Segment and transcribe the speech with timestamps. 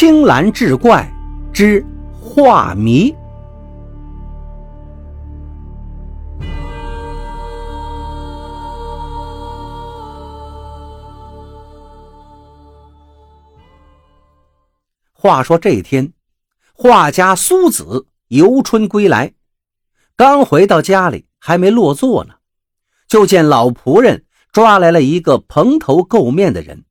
[0.00, 1.12] 青蓝志怪
[1.52, 1.84] 之
[2.20, 3.12] 画谜。
[15.12, 16.12] 话说这天，
[16.72, 19.34] 画家苏子游春归来，
[20.14, 22.34] 刚回到家里，还没落座呢，
[23.08, 26.84] 就见老仆人抓来了一个蓬头垢面的人。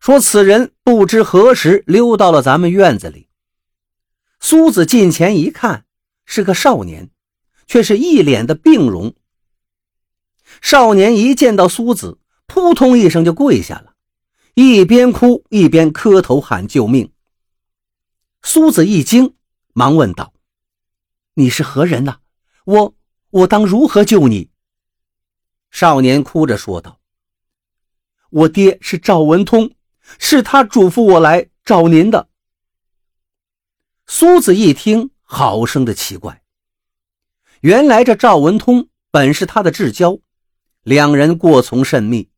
[0.00, 3.28] 说此人不知何时溜到了咱们院子里。
[4.40, 5.84] 苏子近前一看，
[6.24, 7.10] 是个少年，
[7.66, 9.14] 却是一脸的病容。
[10.62, 13.94] 少年一见到苏子，扑通一声就跪下了，
[14.54, 17.12] 一边哭一边磕头喊救命。
[18.42, 19.34] 苏子一惊，
[19.72, 20.32] 忙问道
[21.34, 22.18] ：“你是何人呐？
[22.64, 22.94] 我
[23.30, 24.50] 我当如何救你？”
[25.70, 27.00] 少年哭着说道
[28.30, 29.72] ：“我爹是赵文通。”
[30.18, 32.28] 是他嘱咐我来找您的。
[34.06, 36.42] 苏子一听，好生的奇怪。
[37.60, 40.18] 原来这赵文通本是他的至交，
[40.82, 42.30] 两人过从甚密。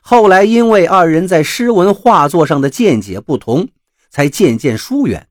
[0.00, 3.68] 后来因为二人在诗文画作上的见解不同，
[4.10, 5.28] 才渐渐疏远，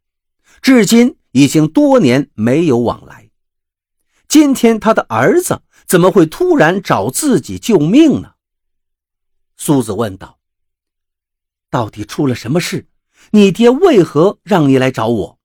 [0.61, 3.29] 至今已经多年没有往来。
[4.27, 8.33] 今天他的儿子怎么会突然找自己救命呢？
[9.55, 10.36] 苏子问道。
[11.69, 12.87] 到底出了什么事？
[13.31, 15.39] 你爹为何让你来找我？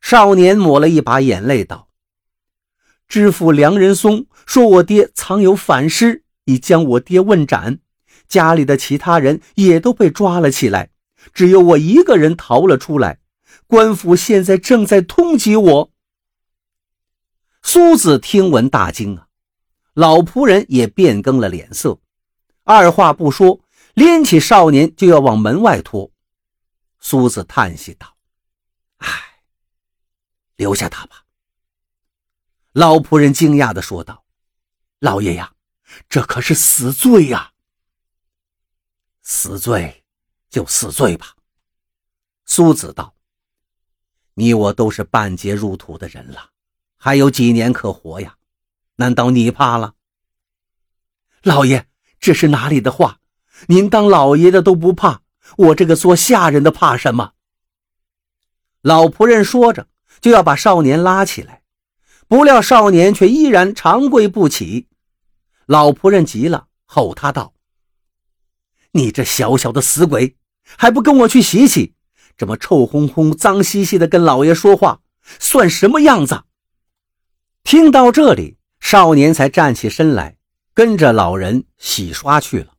[0.00, 1.88] 少年抹了一把眼泪道
[3.08, 7.80] ：“知府梁仁松说我爹藏有反诗，已将我爹问斩，
[8.28, 10.90] 家里的其他人也都被抓了起来，
[11.34, 13.18] 只有我一个人逃了出来。
[13.66, 15.92] 官府现在正在通缉我。”
[17.62, 19.26] 苏子听闻大惊啊，
[19.92, 21.98] 老仆人也变更了脸色，
[22.64, 23.60] 二话不说。
[23.98, 26.12] 拎起少年就要往门外拖，
[27.00, 28.16] 苏子叹息道
[28.98, 29.42] ：“唉，
[30.54, 31.24] 留下他吧。”
[32.70, 34.24] 老仆人惊讶地说道
[35.00, 35.52] ：“老爷呀，
[36.08, 37.54] 这可是死罪呀！
[39.22, 40.04] 死罪
[40.48, 41.34] 就死罪吧。”
[42.46, 43.16] 苏子道
[44.34, 46.52] ：“你我都是半截入土的人了，
[46.96, 48.38] 还有几年可活呀？
[48.94, 49.96] 难道你怕了？”
[51.42, 51.88] 老爷，
[52.20, 53.18] 这是哪里的话？
[53.66, 55.22] 您当老爷的都不怕，
[55.56, 57.32] 我这个做下人的怕什么？
[58.80, 59.88] 老仆人说着，
[60.20, 61.62] 就要把少年拉起来，
[62.28, 64.86] 不料少年却依然长跪不起。
[65.66, 67.52] 老仆人急了，吼他道
[68.92, 70.36] ：“你这小小的死鬼，
[70.76, 71.94] 还不跟我去洗洗？
[72.36, 75.00] 这么臭烘烘、脏兮兮的跟老爷说话，
[75.40, 76.44] 算什么样子？”
[77.64, 80.38] 听到这里，少年才站起身来，
[80.72, 82.77] 跟着老人洗刷去了。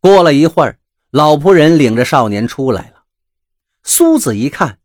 [0.00, 0.78] 过了一会儿，
[1.10, 3.02] 老仆人领着少年出来了。
[3.82, 4.78] 苏子一看，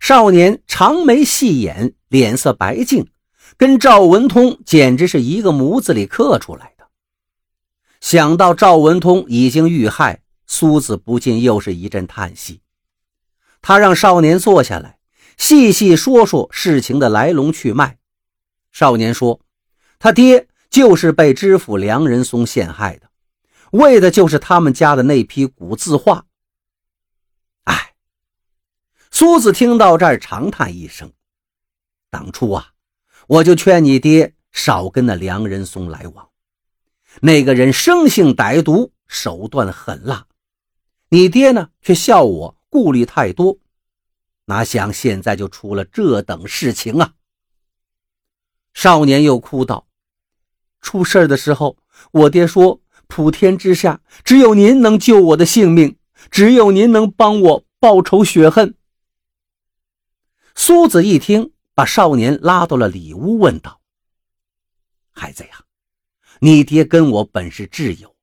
[0.00, 3.08] 少年长眉细眼，脸色白净，
[3.56, 6.86] 跟赵文通简直是一个模子里刻出来的。
[8.00, 12.60] 想到赵文通已经遇害，苏子不禁又是一阵叹息。
[13.60, 14.98] 他让少年坐下来，
[15.36, 17.98] 细细说说事情的来龙去脉。
[18.70, 19.40] 少年说
[19.98, 23.09] ：“他爹就是被知府梁仁松陷害的。”
[23.72, 26.26] 为的就是他们家的那批古字画。
[27.64, 27.94] 哎，
[29.10, 31.12] 苏子听到这儿长叹一声
[32.10, 32.72] ：“当初啊，
[33.28, 36.30] 我就劝你爹少跟那梁仁松来往，
[37.20, 40.26] 那个人生性歹毒，手段狠辣。
[41.10, 43.58] 你爹呢，却笑我顾虑太多，
[44.46, 47.14] 哪想现在就出了这等事情啊！”
[48.74, 49.86] 少年又哭道
[50.80, 51.76] ：“出事的时候，
[52.10, 52.79] 我爹说。”
[53.10, 55.98] 普天之下，只有您能救我的性命，
[56.30, 58.76] 只有您能帮我报仇雪恨。
[60.54, 63.80] 苏子一听，把少年拉到了里屋，问道
[65.12, 65.64] ：“孩子呀，
[66.38, 68.14] 你爹跟我本是挚友，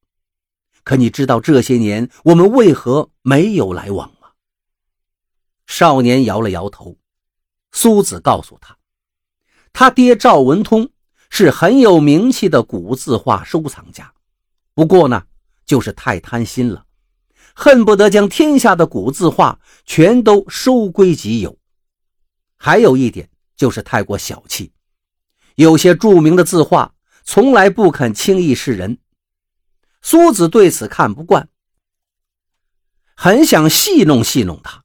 [0.84, 4.30] 可你知道这些年我们为何没有来往吗？”
[5.68, 6.98] 少年摇了摇头。
[7.74, 8.78] 苏子告诉他，
[9.74, 10.90] 他爹赵文通
[11.30, 14.14] 是很有名气的古字画收藏家。
[14.78, 15.24] 不过呢，
[15.66, 16.86] 就是太贪心了，
[17.56, 21.58] 恨不得将天下的古字画全都收归己有。
[22.58, 24.72] 还有一点就是太过小气，
[25.56, 26.94] 有些著名的字画
[27.24, 29.00] 从来不肯轻易示人。
[30.04, 31.50] 苏子对此看不惯，
[33.16, 34.84] 很想戏弄戏弄他。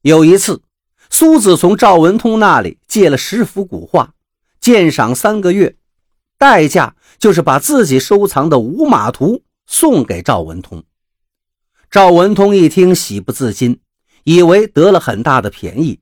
[0.00, 0.64] 有一次，
[1.10, 4.14] 苏子从赵文通那里借了十幅古画，
[4.58, 5.76] 鉴赏三个月。
[6.38, 10.82] 代价就是把自己收藏的五马图送给赵文通。
[11.90, 13.80] 赵文通一听，喜不自禁，
[14.24, 16.00] 以为得了很大的便宜，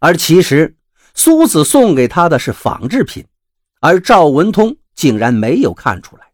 [0.00, 0.76] 而其实
[1.14, 3.24] 苏子送给他的是仿制品，
[3.80, 6.24] 而赵文通竟然没有看出来。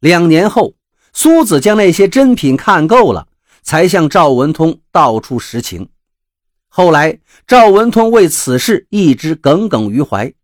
[0.00, 0.74] 两年后，
[1.14, 3.26] 苏子将那些真品看够了，
[3.62, 5.88] 才向赵文通道出实情。
[6.68, 10.34] 后来，赵文通为此事一直耿耿于怀，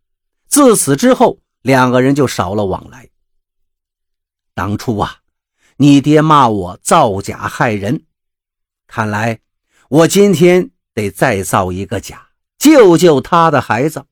[0.48, 3.08] 自此之后，两个人就少了往来。
[4.54, 5.18] 当初啊，
[5.76, 8.04] 你爹骂我造假害人，
[8.86, 9.40] 看来
[9.88, 12.28] 我今天得再造一个假，
[12.58, 14.04] 救救他的孩子。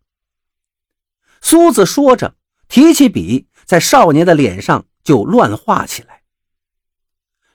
[1.41, 2.37] 苏子说着，
[2.69, 6.23] 提起笔，在少年的脸上就乱画起来。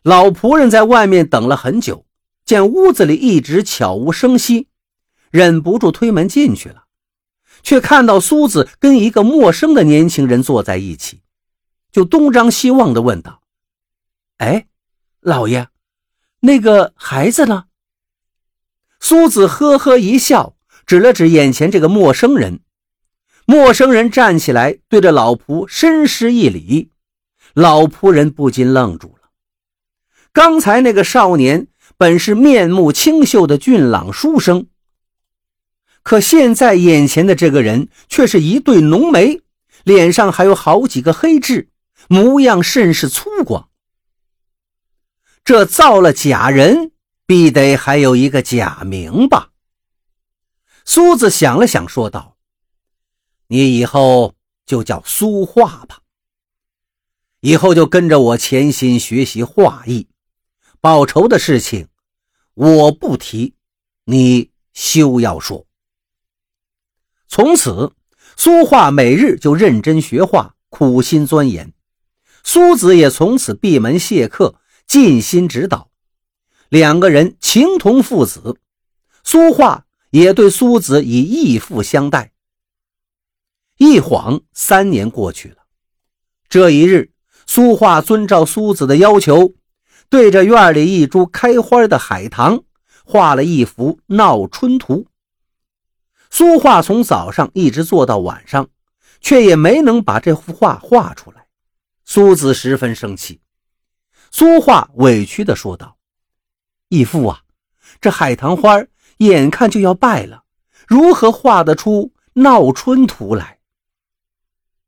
[0.03, 2.05] 老仆人在外面等了很久。
[2.45, 4.67] 见屋子里一直悄无声息，
[5.31, 6.84] 忍不住推门进去了，
[7.65, 11.21] 却看到苏子跟一个陌生的年轻人坐在一起，
[11.91, 13.41] 就东张西望地问道
[14.37, 14.67] ：“哎，
[15.19, 15.67] 老爷，
[16.41, 17.65] 那个孩子呢？”
[19.01, 22.61] 苏子呵呵一笑，指了指眼前这个陌生人。
[23.45, 26.91] 陌生人站起来，对着老仆深施一礼，
[27.53, 29.29] 老仆人不禁愣住了。
[30.31, 31.67] 刚才那个少年。
[31.97, 34.67] 本是面目清秀的俊朗书生，
[36.05, 39.41] 可现在眼前的这个人却是一对浓眉，
[39.83, 41.71] 脸上还有好几个黑痣，
[42.07, 43.65] 模样甚是粗犷。
[45.43, 46.91] 这造了假人，
[47.25, 49.49] 必得还有一个假名吧？
[50.85, 52.37] 苏子想了想，说道
[53.49, 54.35] ：“你以后
[54.67, 56.01] 就叫苏画吧，
[57.39, 60.07] 以后就跟着我潜心学习画艺。”
[60.79, 61.87] 报仇的事情，
[62.53, 63.55] 我不提，
[64.03, 65.65] 你休要说。
[67.35, 67.91] 从此，
[68.37, 71.73] 苏画每日就认真学画，苦心钻研。
[72.45, 74.55] 苏子也从此闭门谢客，
[74.87, 75.89] 尽心指导。
[76.69, 78.55] 两个人情同父子，
[79.25, 82.31] 苏画也对苏子以义父相待。
[83.77, 85.57] 一晃三年过去了，
[86.47, 87.11] 这一日，
[87.45, 89.55] 苏画遵照苏子的要求。
[90.07, 92.63] 对着院里一株开花的海棠，
[93.03, 95.07] 画了一幅闹春图。
[96.37, 98.67] 苏画从早上一直做到晚上，
[99.21, 101.47] 却也没能把这幅画画出来。
[102.03, 103.39] 苏子十分生气，
[104.31, 105.97] 苏画委屈地说道
[106.89, 107.43] ：“义父啊，
[108.01, 108.83] 这海棠花
[109.19, 110.43] 眼看就要败了，
[110.89, 113.59] 如何画得出闹春图来？”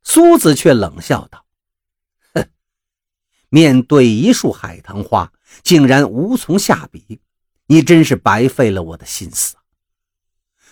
[0.04, 1.46] 苏子却冷笑道。
[2.34, 2.50] 哼
[3.48, 5.32] 面对一束海棠花，
[5.64, 7.22] 竟然无从下笔，
[7.68, 9.56] 你真是白费了我的心思。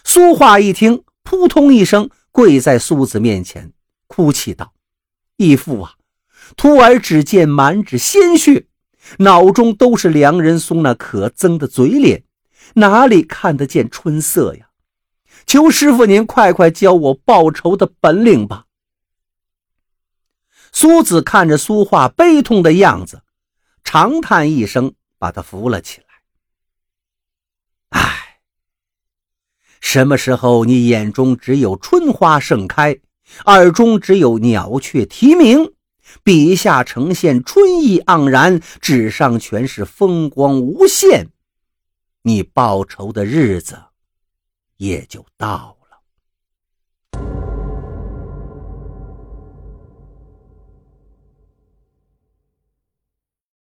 [0.07, 3.74] 苏画一听，扑通一声跪在苏子面前，
[4.06, 4.72] 哭泣道
[5.36, 5.96] ：“义父啊，
[6.56, 8.68] 徒儿只见满纸鲜血，
[9.18, 12.24] 脑中都是梁仁松那可憎的嘴脸，
[12.75, 14.69] 哪里看得见春色呀？
[15.48, 18.66] 求师傅您快快教我报仇的本领吧。”
[20.72, 23.24] 苏子看着苏画悲痛的样子，
[23.84, 26.08] 长叹一声，把他扶了起来。
[27.90, 28.25] 唉，
[29.88, 32.98] 什么时候你眼中只有春花盛开，
[33.46, 35.72] 耳中只有鸟雀啼鸣，
[36.24, 41.28] 笔下呈现春意盎然，纸上全是风光无限，
[42.24, 43.77] 你报仇的日子
[44.77, 45.85] 也就到了。